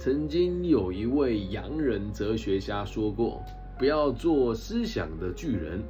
[0.00, 3.42] 曾经有一位洋人哲学家说过
[3.76, 5.82] ：“不要做思想的巨人，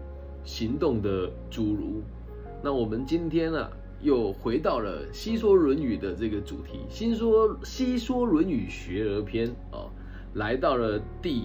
[0.45, 2.00] 行动的侏儒。”
[2.65, 3.68] 那我们今天呢，
[4.00, 9.93] 又回到了《西说论语》的这个主题，《新说西说论语学而篇》啊，
[10.34, 11.43] 来到了第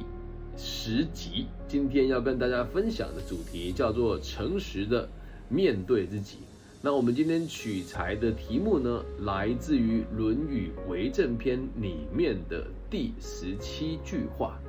[0.55, 1.47] 十集。
[1.67, 5.09] 今天要跟大家分享的主题叫做“诚实的
[5.49, 6.37] 面对自己”。
[6.85, 14.59] 那我们今天取材的题目呢，来自于《论语为政篇》里面的第十七句话。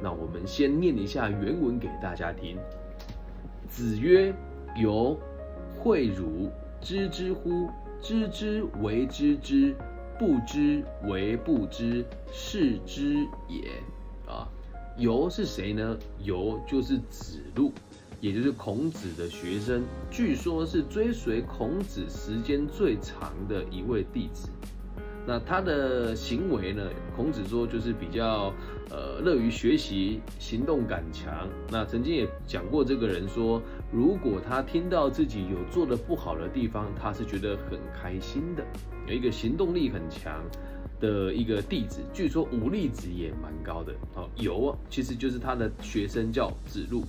[0.00, 2.56] 那我们先念一下原文给大家听。
[3.68, 4.32] 子曰
[4.80, 5.18] ：“由
[5.82, 6.48] 诲汝
[6.80, 7.68] 知之乎？
[8.00, 9.74] 知之为知之，
[10.16, 13.16] 不知为不知，是知
[13.48, 13.68] 也。”
[14.32, 14.46] 啊，
[14.96, 15.98] 由是谁呢？
[16.22, 17.72] 由就是子路。
[18.24, 24.48] 也就是孔子的学生，据说是追随孔子时间最长的一位弟子。
[25.26, 26.88] 那他的行为呢？
[27.14, 28.50] 孔子说就是比较
[28.88, 31.46] 呃乐于学习，行动感强。
[31.70, 33.60] 那曾经也讲过，这个人说，
[33.92, 38.64] 如果他听到自己有做的不好的地方，他是觉得很开心的。
[39.06, 40.42] 有一个行动力很强
[40.98, 43.92] 的一个弟子，据说武力值也蛮高的。
[44.14, 47.04] 好，有啊，其实就是他的学生叫子路。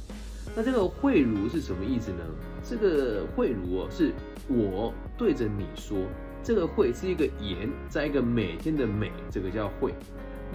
[0.55, 2.19] 那这个诲如是什么意思呢？
[2.63, 4.13] 这个诲如哦，是
[4.47, 5.97] 我对着你说，
[6.41, 9.91] 这个诲是一个言，在一个每天的每，这个叫诲。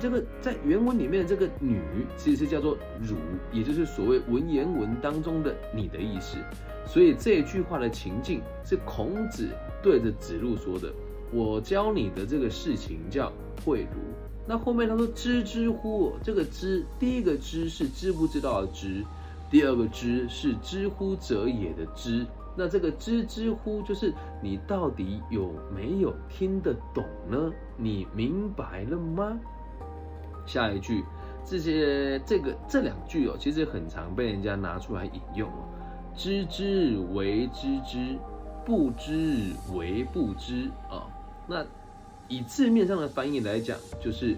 [0.01, 1.83] 这个在原文里面的这个女，
[2.17, 3.17] 其实是叫做汝，
[3.53, 6.39] 也就是所谓文言文当中的你的意思。
[6.87, 9.49] 所以这句话的情境是孔子
[9.83, 10.91] 对着子路说的
[11.31, 13.31] ：“我教你的这个事情叫
[13.67, 14.01] 诲如。”
[14.49, 19.05] 那后面他说：“知之乎？”这个知，第一个知是知不知道的知。
[19.51, 22.25] 第二个知是知乎者也的知，
[22.57, 27.53] 那这个知之乎就是你到底有没有听得懂呢？
[27.77, 29.37] 你明白了吗？
[30.47, 31.05] 下一句，
[31.45, 35.69] 这些这个这两句哦，其实很常被人家拿出来引用哦。
[36.15, 38.17] 知之为知之，
[38.65, 41.07] 不知为不知啊。
[41.49, 41.67] 那
[42.29, 44.37] 以字面上的翻译来讲，就是。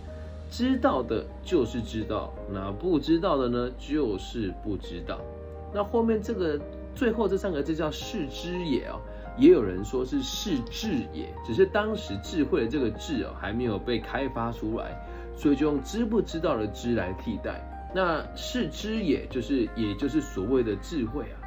[0.53, 5.19] 知道的就是知道，那不知道的呢，就是不知道。
[5.73, 6.61] 那后面这个
[6.95, 9.01] 最后这三个字叫是知也哦，
[9.39, 14.95] 也有人说是是智也，只是当时智慧的这个智哦还没有被开发出来，
[15.35, 17.67] 所以就用知不知道的知来替代。
[17.95, 21.41] 那是知也就是也就是所谓的智慧啊，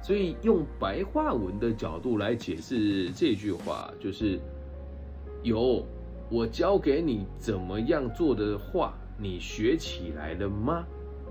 [0.00, 4.40] 所以用白话文的角度来解释这句话，就是
[5.42, 5.84] 有。
[6.30, 10.84] 我教给你怎么样做的话，你学起来了吗？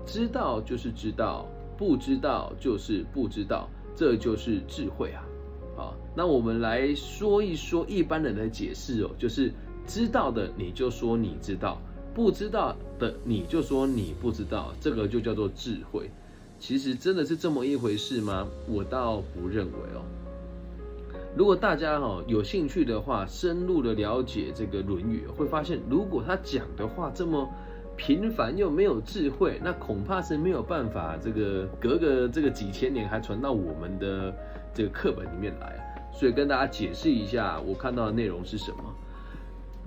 [0.04, 5.24] 知道就是知道，不知道就是不知道，这就是智慧啊！
[5.76, 9.52] 好，那我们来说一说一般人的解释哦，就是
[9.86, 11.80] 知道的你就说你知道，
[12.14, 16.10] 不知道的你就说你不知道，这个就叫做智慧。
[16.58, 18.48] 其实真的是这么一回事吗？
[18.66, 20.02] 我倒不认为哦。
[21.38, 27.48] 如果大家哈有兴趣的话，深入的了解这个《论语》，会发现，如果他讲的话这么
[27.96, 34.34] 平凡又没有智慧，那恐怕是没有办法这个隔个这个几千年还传到我们的
[34.74, 36.10] 这个课本里面来。
[36.12, 38.82] 所以跟大家解释一下，我看到的内容是什么？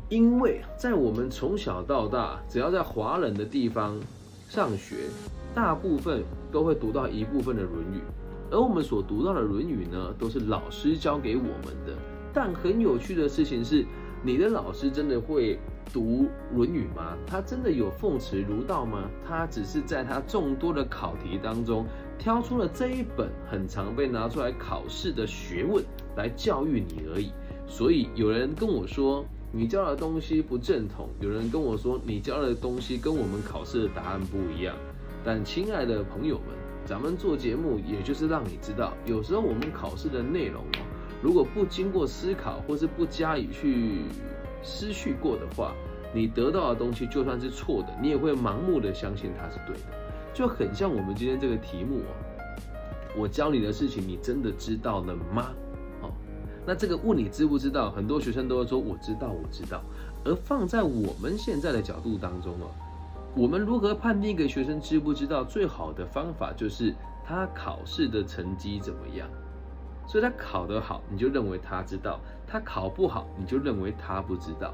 [0.08, 4.00] 因为在我们从小到大，只要在华人的地方
[4.48, 4.96] 上学，
[5.54, 7.98] 大部分都会读到一部分的《论语》。
[8.52, 11.96] 而我们所读到的《论语》呢，都是老师教给我们的。
[12.34, 13.86] 但很有趣的事情是，
[14.22, 15.58] 你的老师真的会
[15.94, 16.26] 读
[16.56, 17.18] 《论语》吗？
[17.26, 19.10] 他真的有奉持儒道吗？
[19.26, 21.86] 他只是在他众多的考题当中，
[22.20, 25.82] 挑出了这一本很常被拿出来考试的学问
[26.18, 27.32] 来教育你而已。
[27.68, 34.76] 所以有人跟我说你教的东西不正统，有人跟我说你教的东西跟我们考试的答案不一样。
[35.24, 36.61] 但亲爱的朋友们。
[36.86, 40.80] 咱们做节目，也就是让你知道，有时候我们考试的内容哦，
[41.22, 44.02] 如果不经过思考，或是不加以去
[44.64, 45.74] 思绪过的话，
[46.14, 49.82] 你得到的东西就算是错的，你也会盲目的相信它是对的，
[50.34, 52.12] 就很像我们今天这个题目哦，
[53.16, 55.52] 我教你的事情，你真的知道了吗？
[56.02, 56.12] 哦，
[56.66, 59.82] 那这个问你知不知道，很多学生都会说我知道，我知道，
[60.26, 62.72] 而放在我们现在的角度当中哦。
[63.34, 65.44] 我们如何判定一个学生知不知道？
[65.44, 66.94] 最好的方法就是
[67.24, 69.28] 他考试的成绩怎么样。
[70.06, 74.74] 所以他考得好，你就认为他知道；他考不好，你就认为他不知道。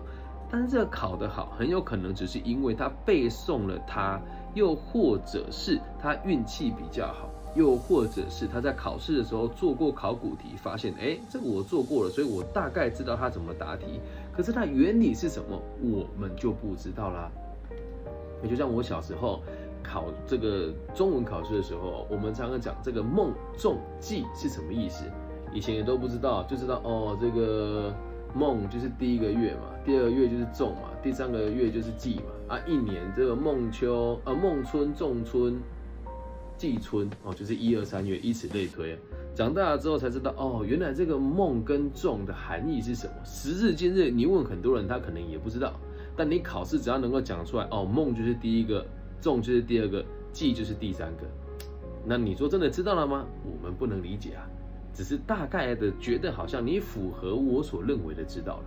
[0.50, 4.20] 但是这个考得好，很有可能只是因为他背诵了他，
[4.56, 14.02] 又或者是他运气比较好，又或者是他在考试的时候做过考古题，发现哎，这个我做过了，所以我大概知道他怎么答题。
[14.34, 17.30] 可是他原理是什么，我们就不知道啦。
[18.44, 19.42] 也就像我小时候
[19.84, 25.06] 考这个中文考试的时候，我们常常讲这个孟仲季是什么意思，
[25.54, 27.94] 以前也都不知道，就知道哦，这个
[28.34, 35.58] 孟就是第一个月嘛，第二个月就是仲嘛，第三个月就是季嘛，啊，一年这个孟秋啊，孟春、仲春、
[36.58, 38.98] 季春哦，就是一二三月，以此类推。
[39.34, 43.14] 长大了之后才知道，哦，原来这个孟跟仲的含义是什么。
[43.24, 45.74] 时至今日，你问很多人，他可能也不知道。
[46.18, 48.84] 但你考试只要能够讲出来，哦，梦就是第一个，
[49.22, 50.04] 仲就是第二个，
[50.34, 51.24] 记就是第三个。
[52.04, 53.26] 那你说真的知道了吗？
[53.46, 54.50] 我们不能理解啊，
[54.96, 58.64] 只是大概的觉得好像你符合我所认为的知道了。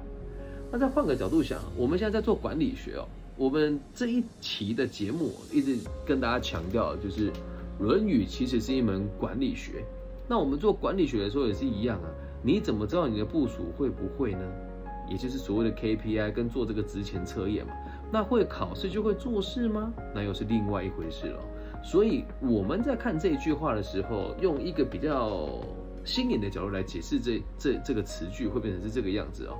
[0.70, 3.04] 那再换个角度想，我们现在在做管理学哦，
[3.36, 5.76] 我们这一期的节目一直
[6.06, 7.32] 跟大家强调，就是
[7.80, 9.84] 《论语》其实是一门管理学。
[10.28, 12.08] 那我们做管理学的时候也是一样啊，
[12.44, 14.40] 你怎么知道你的部署会不会呢？
[15.10, 17.74] 也就是所谓的 KPI 跟做这个职前测验嘛。
[18.10, 19.92] 那会考试就会做事吗？
[20.14, 21.40] 那又是另外一回事了。
[21.84, 25.48] 所以我们在看这一句话的时候，用一个比较
[26.04, 29.58] 新颖的角度来解释这这这个词句，会变成是这个样子哦。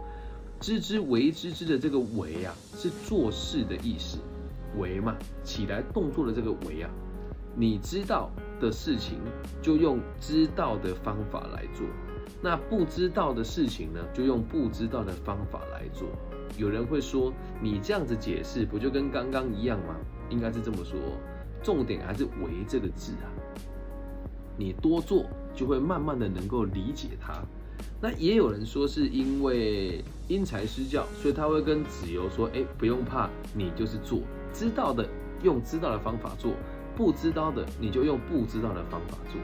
[0.60, 4.18] 知之为知之的这个为啊，是做事的意思，
[4.78, 6.90] 为嘛起来动作的这个为啊，
[7.54, 8.30] 你知道。
[8.60, 9.16] 的事情
[9.62, 11.86] 就用知道的方法来做，
[12.42, 16.08] 那不知道的事情呢，就用不知道的方法来做。
[16.56, 17.32] 有人会说，
[17.62, 19.94] 你这样子解释不就跟刚刚一样吗？
[20.28, 20.98] 应该是这么说，
[21.62, 23.28] 重点还是“为”这个字啊。
[24.56, 25.24] 你多做，
[25.54, 27.42] 就会慢慢的能够理解它。
[28.00, 34.20] 那也有人说，是因为因材施教，所以他会跟子由说：“哎，不用怕，你就是做
[34.52, 35.06] 知道的，
[35.42, 36.52] 用知道的方法做。”
[36.96, 39.40] 不知道的，你就用不知道的方法做。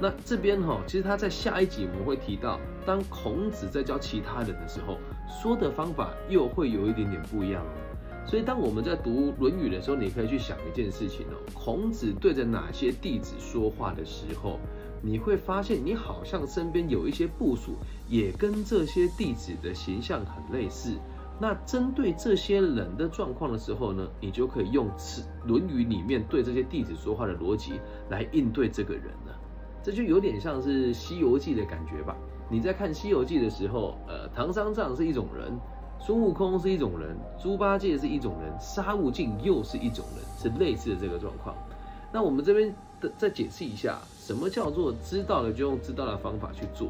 [0.00, 4.98] 那这边哈，其实他在下一集我们会提到，当孔子在教其他人的时候，
[5.28, 7.72] 说的方法又会有一点点不一样哦。
[8.24, 14.60] 所以当我们在读《论语》的时候，你可以去想一件事情哦：孔子对着哪些弟子说话的时候，
[15.02, 17.74] 你会发现你好像身边有一些部属，
[18.06, 20.92] 也跟这些弟子的形象很类似。
[21.40, 24.88] 那针对这些人的状况的时候呢，你就可以用
[25.44, 27.80] 《论语》里面对这些弟子说话的逻辑
[28.10, 29.40] 来应对这个人了。
[29.82, 32.16] 这就有点像是《西游记》的感觉吧？
[32.50, 35.52] 你在看《西游记》的时候，呃，唐三藏是一种人，
[35.98, 41.54] 孙悟空是一种人，猪八戒是一种人，沙悟净又是一种人，是类似的这个状况。
[42.10, 46.88] 那我们这边的再解释一下，什么叫做知道了就用知道的方法去做，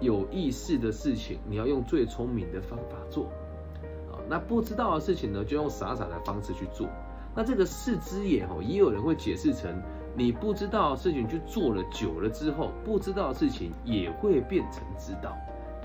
[0.00, 3.24] 有意识的事情，你要用最聪明的方法做。
[4.10, 6.88] 啊那不知道的事情呢，就用傻傻的方式去做。
[7.34, 9.70] 那这个四只眼哦，也有人会解释成，
[10.16, 15.36] 你不知道事情去做了久了之后，不知道的事情也会变成知道。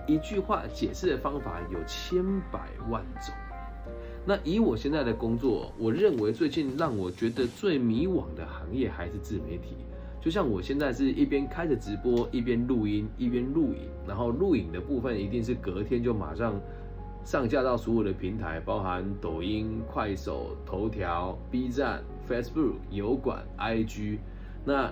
[0.07, 3.35] 一句话解释的方法有千百万种。
[4.25, 9.75] 那以我现在的工作，我认为最近让我觉得最迷惘的行业还是自媒体。
[10.21, 16.53] 就像我现在是一边开着直播，一边录音，一边录影，然后录影的部分一定是隔天就马上。
[17.23, 24.17] 上架到所有的平台，包含抖音、快手、头条、B 站、Facebook、油管、IG。
[24.63, 24.91] 那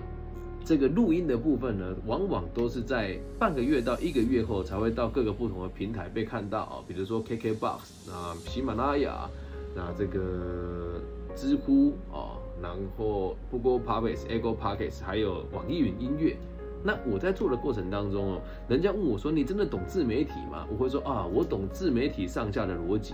[0.66, 9.30] 这个录音的部分呢，往往都是在半个月到一个月后才会到各个不同的平台被看到，比如说 KKBOX 啊、喜马拉雅、
[9.76, 11.02] 那这个
[11.34, 16.36] 知乎啊，然后 Google Podcast、Apple Podcast，还有网易云音乐。
[16.84, 23.14] 那我在做的过程当中哦，人家问我说：“你真的懂自媒体吗？”我会说：“啊，我懂自媒体上下的逻辑，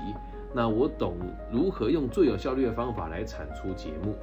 [0.55, 1.17] 那我懂
[1.51, 4.15] 如何用最有效率的方法来产出节目。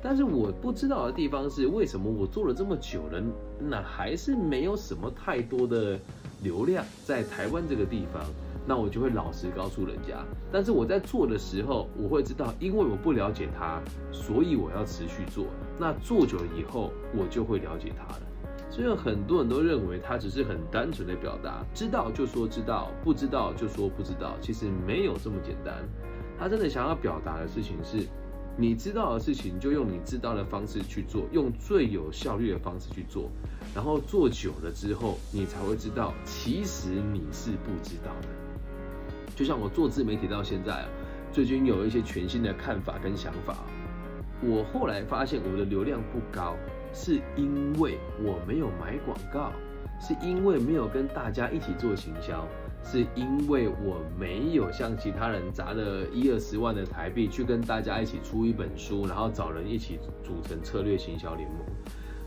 [0.00, 3.20] 但是我不知道的地方是，为什么我做了这么久了，
[3.58, 5.98] 那还是没有什么太多的
[6.42, 8.24] 流量在台湾这个地方？
[8.66, 10.24] 那我就会老实告诉人家。
[10.52, 13.82] 但是我在做的时候，我会知道，因为我不了解它，
[14.12, 15.46] 所以我要持续做。
[15.76, 18.20] 那做久了以后，我就会了解它了。”
[18.70, 24.36] 所以很多人都认为他只是很单纯的表达，知道就说知道，不知道就说不知道。
[24.40, 25.74] 其实没有这么简单。
[26.38, 28.06] 他真的想要表达的事情是，
[28.56, 33.28] 你知道的事情就用你知道的方式去做，用最有效率的方式去做。
[33.74, 38.28] 然后做久了之后，你才会知道，其实你是不知道的。
[39.34, 40.88] 就像我做自媒体到现在啊，
[41.32, 43.56] 最近有一些全新的看法跟想法。
[44.42, 46.56] 我后来发现我的流量不高。
[46.92, 49.52] 是因为我没有买广告，
[50.00, 52.46] 是因为没有跟大家一起做行销，
[52.82, 61.58] 是因为我没有像其他人砸了一二十万的台币去跟大家一起出一本书，然后找人一起组成策略行销联盟。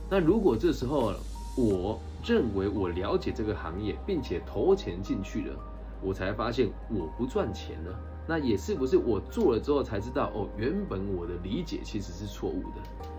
[0.09, 1.13] 那如果这时候
[1.57, 5.55] 我认为我了解这个行业，并且投钱进去了，
[6.01, 13.09] 我才发现我不赚钱了，那也是不是我做了之后才知道哦，原本我的理解其实是错误的。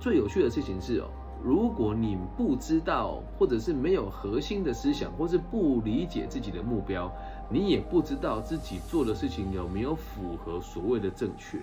[0.00, 1.08] 最有趣的事情是哦，
[1.42, 7.10] 如果你不知道，或者是没有核心的思想，或是不理解自己的目标，
[7.48, 11.58] 你也不知道自己做的事情有没有符合所谓的正确。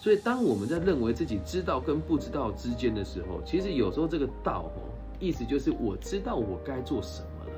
[0.00, 4.80] 所以，当我们在认为自己知道跟不知道之间的时候，其实有时候这个道哦，
[5.18, 7.52] 意思就是我知道我该做什么了。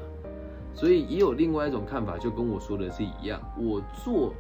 [0.75, 3.41] 所以也有另外一种看法，就跟我说的是一样。
[3.61, 4.33] 我做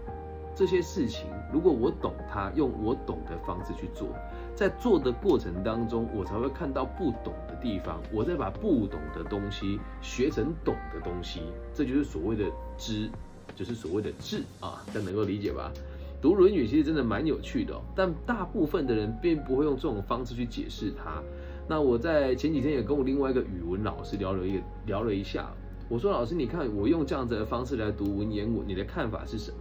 [0.54, 4.08] 这些事情，如果我懂它，用我懂的方式去做，
[4.54, 11.40] 在做的过程当中，我才会看到不懂的地方，我再把不懂的东西学成懂的东西，
[11.72, 12.44] 这就是所谓的
[12.76, 13.08] 知，
[13.54, 15.72] 就是所谓的智啊，这能够理解吧？
[16.20, 21.22] 读《论语》其实真的蛮有趣的，但大部分的人并不会用这种方式去解释它。
[21.66, 25.50] 那我在前几天也跟我另外一个语文老师聊了一聊了一下。
[25.88, 29.58] 我说老师，你看我用这样子的方式来读文言文，你的看法是什么？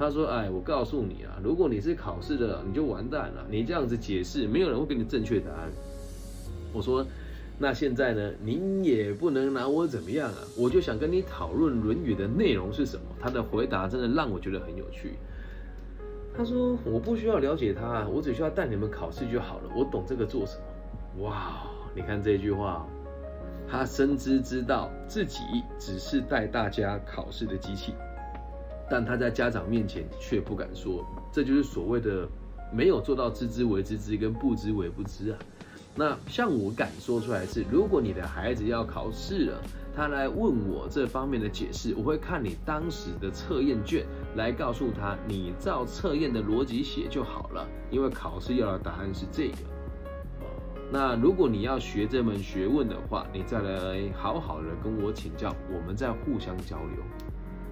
[0.00, 3.44] 他说：哎，我告诉你啊，如果你是考试的，你就完蛋了。
[3.50, 5.70] 你这样子解释，没有人会给你正确答案。
[6.72, 7.06] 我说，
[7.58, 10.38] 那现在呢，您也不能拿我怎么样啊？
[10.56, 13.02] 我就想跟你讨论《论语》的内容是什么。
[13.20, 15.16] 他的回答真的让我觉得很有趣。
[16.34, 19.70] 他说：我不需要了解他，我只需要带你们考试就好了。
[19.76, 20.56] 我懂这个做什
[21.18, 21.24] 么？
[21.24, 22.86] 哇，你看这句话。
[23.68, 25.40] 他深知知道自己
[25.78, 27.92] 只是带大家考试的机器，
[28.90, 32.28] 但他在家长面前却不敢说，这就是所谓的
[32.72, 35.38] 没有做到知之为知之，跟不知为不知啊。
[35.94, 39.60] 那像我敢说出来是，如果你的孩子要考试了，
[39.94, 44.06] 他来问我这方面的解释，我会看你当时的测验卷
[44.36, 49.56] 来告诉他，你照测验的逻辑写就好了，因为考试要的答案是这个。
[50.92, 57.29] 那如果你要学这门学问的话，你再来好好的跟我请教，我们再互相交流。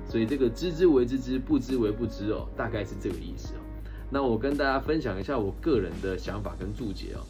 [0.09, 3.61] 所以这个知之为知之，不知为不知哦，大概是这个意思哦。
[4.11, 7.21] 那我跟大家分享一下我个人的想法跟注解哦。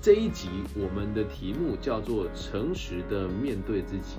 [0.00, 4.18] 这一集我们的题目叫做诚实的面对自己。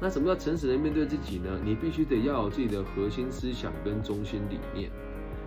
[0.00, 1.60] 那什么叫诚实的面对自己呢？
[1.62, 4.90] 你必须得要有自己的核心思想跟中心理念。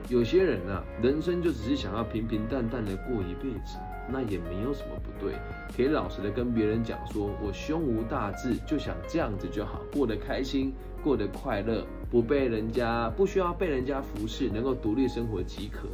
[0.07, 3.77] 有些人啊，人生就只是想要平平淡淡的过一辈子。
[4.11, 5.35] 那也没有什么不对，
[5.75, 10.73] 可以老实的跟别人讲说，我胸无大志，就想这样子就好，过得开心，
[11.03, 15.87] 过得快乐，不被人家不需要被人家服侍，能够独立生活即可。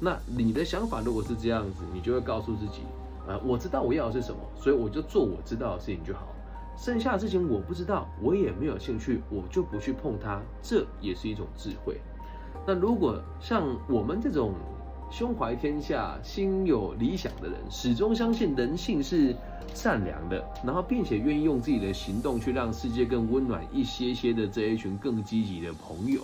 [0.00, 2.82] 那你的想法如果是这样子，你就会告诉自己，
[3.26, 6.28] 啊，我知道我要的是什么，所以我就做我知道的事情就好，
[6.76, 11.96] 剩下的事情我不知道，我也没有兴趣，我就不去碰它，这也是一种智慧。
[12.66, 14.54] 那如果像我们这种。
[15.10, 19.34] 胸怀天下、心有理想的人，始终相信人性是
[19.72, 26.20] 善良的，然后并且愿意用自己的行动去让世界更温暖一些些的这一群更积极的朋友，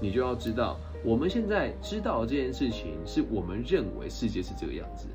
[0.00, 5.06] 你就要知道，我们现在知道这件事情，是我们认为世界是这个样子。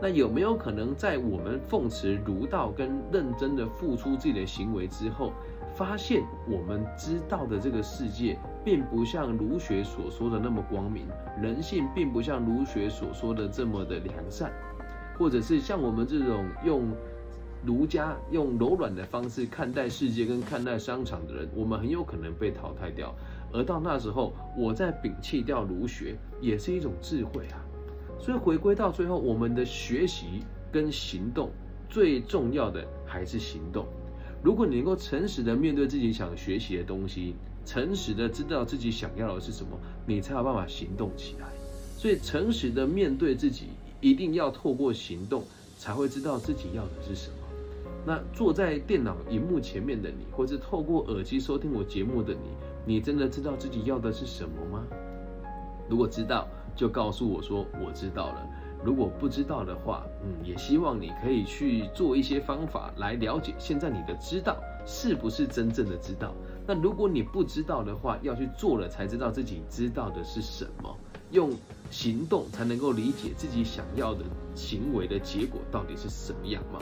[0.00, 5.32] 那有没有可能在我们奉持儒道跟认真的付出自己的行为之后？
[5.74, 11.06] 发现我们知道的这个世界，并不像儒学所说的那么光明，
[11.40, 14.52] 人性并不像儒学所说的这么的良善，
[15.18, 16.90] 或者是像我们这种用
[17.64, 23.14] 儒家用柔软的方式看待世界跟看待商场的人，我们很有可能被淘汰掉。
[23.52, 27.64] 而到那时候，我再摒弃掉儒学，也是一种智慧啊。
[28.18, 31.50] 所以回归到最后，我们的学习跟行动，
[31.88, 33.86] 最重要的还是行动。
[34.42, 37.34] 如果你能够诚实的面对自己想学习的东西，
[37.64, 41.46] 诚实的知道自己想要的是什么，你才有办法行动起来。
[41.96, 43.66] 所以，诚实的面对自己，
[44.00, 45.44] 一定要透过行动，
[45.78, 47.36] 才会知道自己要的是什么。
[48.04, 54.84] 那坐在电脑荧幕前面的你，或是透过耳机收听我节目的你，你真的知道自己要的是什么吗？
[55.88, 58.46] 如果知道，就告诉我说我知道了。
[58.84, 66.34] 如果不知道的话，嗯，也希望你可以去做一些方法来了解现在你的知道是不是真正的知道。
[66.66, 70.96] 那如果你不知道的话，要去做了才知道自己知道的是什么，
[71.30, 71.50] 用
[71.90, 74.24] 行动才能够理解自己想要的
[74.54, 76.80] 行为的结果到底是什么样貌。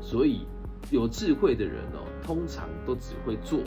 [0.00, 0.46] 所以
[0.90, 3.60] 有智慧的人哦，通常都只会做，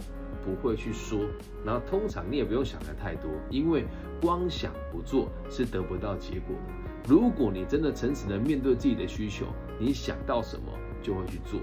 [0.45, 1.19] 不会去说。
[1.65, 3.85] 然后通常你也不用想的太多，因为
[4.21, 6.86] 光想不做是得不到结果的。
[7.07, 9.45] 如果你真的诚实的面对自己的需求，
[9.79, 10.65] 你想到什么
[11.01, 11.57] 就会去做，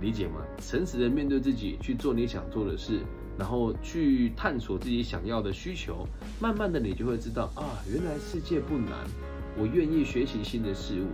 [0.00, 0.40] 理解吗？
[0.58, 3.00] 诚实的面对自己去做你想做的事，
[3.38, 6.08] 然后去探索自己想要的需求，
[6.40, 8.92] 慢慢的你就会知道啊，原来世界不难，
[9.58, 11.08] 我愿意学习新的事物。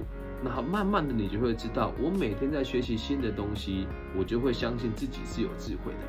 [0.44, 6.08] 那慢慢的你就会知道，我每天在学习新的东西，我就会相信自己是有智慧的人。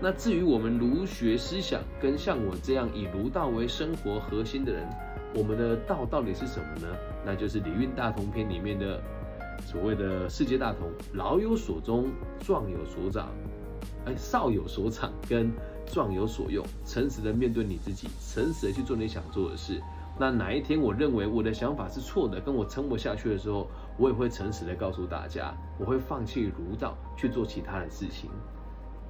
[0.00, 4.88] 那至于我们儒学思想跟像我这样以儒道为生活核心的人，
[5.34, 6.86] 我们的道到底是什么呢？
[7.26, 9.00] 那就是《礼运大同篇》里面的
[9.66, 12.06] 所谓的世界大同，老有所终，
[12.38, 13.30] 壮有所长，
[14.06, 15.52] 哎，少有所长，跟
[15.86, 16.64] 壮有所用。
[16.86, 19.80] 诚实的面对你自己，诚实的去做你想做的事。
[20.16, 28.30] 那哪一天我认为我的想法是错的，跟我撑不下去的时候，我也会诚实的告诉大家，我会放弃儒道去做其他的事情，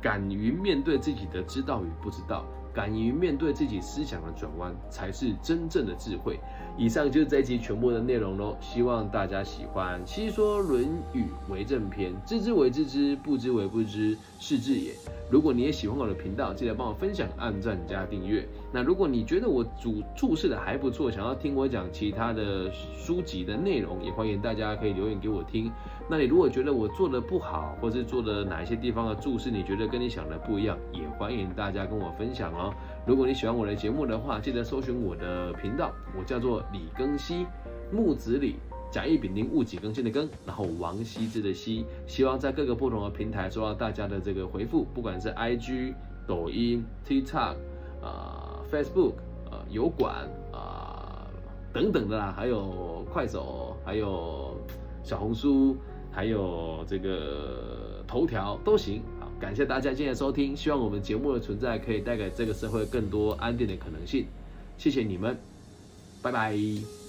[0.00, 2.46] 敢于面对自己的知道与不知道。
[2.74, 6.40] 敢于面对自己思想的转弯，才是真正的智慧。
[6.76, 10.00] 以上就是这一集全部的内容喽，希望大家喜欢。
[10.04, 14.92] 细说《论语为政篇》，知之为知之，不知为不知，是智也。
[15.30, 18.44] 如果你也喜欢我的频道，记得帮我分享、按赞加订阅。
[18.72, 25.70] 那如果你觉得我主注释的还不错，想要听我讲其他的书籍的内容，也欢迎大家可以留言给我听。
[26.10, 32.74] 那你如果觉得我做的不好，或是做的哪一些地方的注释你觉得跟你想的不一样，也欢迎大家跟我分享哦。
[33.06, 37.46] 如果你喜欢我的节目的话，记得搜寻我的频道，我叫做李庚希，
[37.92, 38.56] 木子李，
[38.90, 41.84] 甲乙丙丁戊己庚辛的庚，然后王羲之的羲。
[42.06, 45.94] 希望在各个不同的平台收到大家的这个回复，不管是 IG、
[46.26, 47.56] 抖音、TikTok、
[48.02, 49.14] 啊 Facebook、
[49.50, 51.26] 呃油管啊
[51.72, 54.56] 等等的啦，还有快手，还有
[55.02, 55.76] 小红书。
[56.16, 64.26] 还有这个头条都行，好，感谢大家今天收听，希望我们节目的存在可以带给这个社会更多安定的可能性，
[64.78, 65.36] 谢谢你们，
[66.24, 67.03] 拜拜。